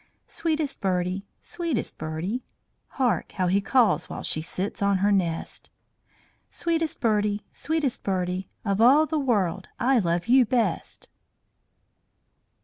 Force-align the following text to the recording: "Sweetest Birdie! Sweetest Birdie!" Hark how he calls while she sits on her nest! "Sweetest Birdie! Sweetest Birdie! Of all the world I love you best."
"Sweetest 0.25 0.81
Birdie! 0.81 1.27
Sweetest 1.41 1.99
Birdie!" 1.99 2.43
Hark 2.97 3.33
how 3.33 3.45
he 3.45 3.61
calls 3.61 4.09
while 4.09 4.23
she 4.23 4.41
sits 4.41 4.81
on 4.81 4.97
her 4.97 5.11
nest! 5.11 5.69
"Sweetest 6.49 6.99
Birdie! 6.99 7.45
Sweetest 7.53 8.01
Birdie! 8.03 8.49
Of 8.65 8.81
all 8.81 9.05
the 9.05 9.19
world 9.19 9.67
I 9.79 9.99
love 9.99 10.25
you 10.25 10.43
best." 10.43 11.07